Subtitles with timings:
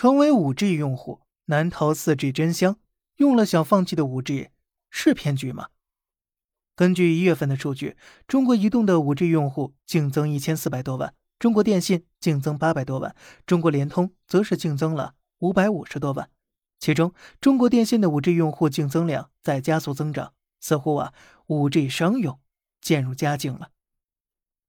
[0.00, 2.78] 成为五 G 用户难逃四 G 真香，
[3.16, 4.48] 用了想放弃的五 G
[4.88, 5.68] 是骗局吗？
[6.74, 16.30] 根据一月份的数据，中国移动的五 G 用户净增一千四百多万，中国电信净增八百多万，中国联通则是净增了五百五十多万。
[16.78, 20.32] 其中，中国电信的五 G 用户净增量在加速增长，
[20.62, 21.12] 似乎啊，
[21.48, 22.40] 五 G 商用
[22.80, 23.68] 渐入佳境了。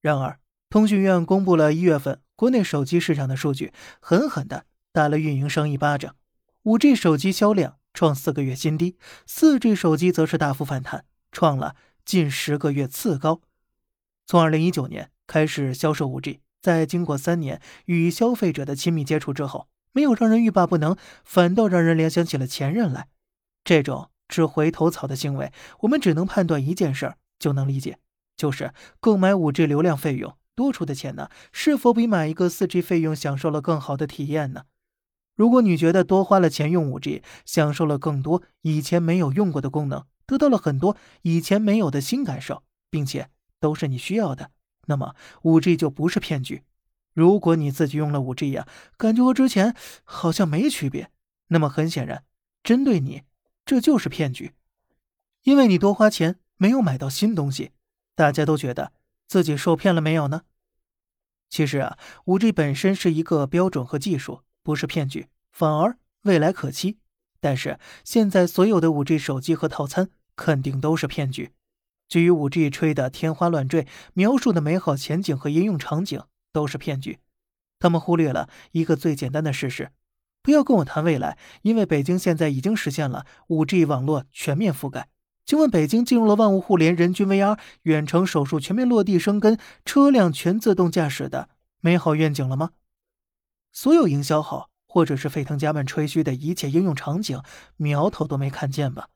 [0.00, 6.16] 然而，通讯院公布了一月份国内手机市场的数据，狠狠的打了运营商一巴掌，
[6.64, 11.76] 五 G 手机销量创四个月新低，四 G 手机则是大幅反弹，创了。
[12.04, 13.40] 近十个月次高，
[14.26, 23.06] 从二零一九年开始销售五 G，在经过三年与消费者的亲密接触之后，没有让人欲罢不能，反倒让人联想起了前任来。
[23.62, 27.98] 这种吃回头草的行为，我们只能判断一件事儿就能理解，
[28.36, 34.64] 就是购买五 G 流量费用多出的钱呢，是否比买一个四 G 费用享受了更好的体验呢？
[35.40, 40.04] 如果你觉得多花了钱用五 G，享受了更多以前没有用过的功能。
[40.26, 44.50] 得到了很多以前没有的新感受，并且都是你需要的，
[44.84, 46.62] 那么五 G 就不是骗局。
[47.14, 51.10] 如果你自己用了五 G 呀，感觉和之前好像没区别，
[51.46, 52.22] 那么很显然，
[52.62, 53.22] 针对你
[53.64, 54.52] 这就是骗局，
[55.44, 57.70] 因为你多花钱没有买到新东西，
[58.14, 58.92] 大家都觉得
[59.26, 60.42] 自己受骗了没有呢？
[61.48, 66.98] 其实啊，五 G 本身是一个标准和技术，不是骗局，反而未来可期。
[67.40, 70.10] 但是现在所有的五 G 手机和套餐。
[70.36, 71.52] 肯定都是骗局。
[72.08, 76.18] 基于五 G 吹得天花乱坠，描述的美好前景和应用场景
[76.50, 77.18] 都是骗局。
[77.78, 79.90] 他们忽略了一个最简单的事实：
[80.42, 85.10] 不要跟我谈未来，因为北京现在已经实现了五 G 网络全面覆盖。
[85.44, 91.50] 请问，北京进入了万物互联、人均 VR、远程手术全面落地生根、车辆全自动驾驶的
[91.80, 92.70] 美好愿景了吗？
[93.72, 97.40] 所有营销号或者是沸腾家们吹嘘的一切应用场景，
[97.76, 99.06] 苗头都没看见吧？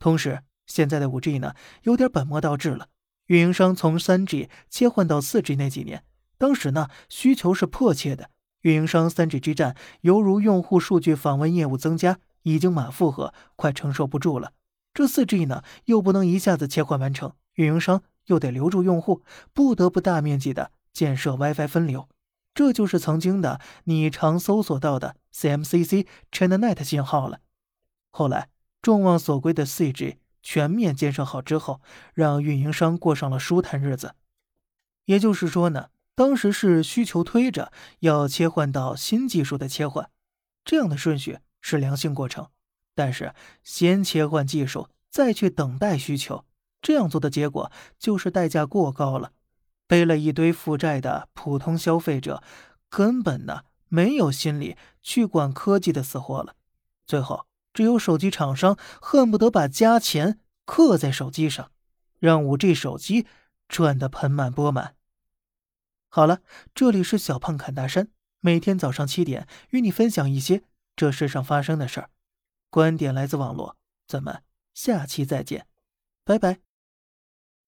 [0.00, 2.88] 同时，现在的五 G 呢，有点本末倒置了。
[3.26, 6.02] 运营商从三 G 切换到四 G 那几年，
[6.38, 8.30] 当时呢需求是迫切的，
[8.62, 14.54] 运营商三 G 之战犹如用户数据访问业务增加，已经满负荷，快承受不住了。
[14.92, 19.22] 这四 G 呢又不能一下子切换完成，运营商又得留住用户，
[19.52, 22.08] 不得不大面积的建设 WiFi 分流。
[22.56, 27.38] 这就是曾经的你常搜索到的 CMCC ChinaNet 信号了。
[28.10, 28.48] 后来。
[28.82, 31.80] 众望所归的 4G 全面建设好之后，
[32.14, 34.14] 让运营商过上了舒坦日子。
[35.06, 40.08] 也就是说呢，当时是需求推着要切换到新技术的切换，
[40.64, 42.46] 这样的顺序是良性过程。
[42.94, 43.34] 但是
[43.64, 46.44] 先切换技术，再去等待需求，
[46.80, 49.32] 这样做的结果就是代价过高了，
[49.86, 52.42] 背了一堆负债的普通消费者
[52.88, 56.56] 根本呢没有心理去管科技的死活了，
[57.06, 57.46] 最后。
[57.76, 61.70] 只有手机厂商恨不得把加钱刻在手机上，
[62.18, 63.26] 让五 G 手机
[63.68, 64.96] 赚得盆满钵满。
[66.08, 66.40] 好了，
[66.74, 68.08] 这里是小胖侃大山，
[68.40, 70.62] 每天早上七点与你分享一些
[70.96, 72.08] 这世上发生的事儿，
[72.70, 73.76] 观点来自网络，
[74.08, 74.42] 咱们
[74.72, 75.66] 下期再见，
[76.24, 76.65] 拜拜。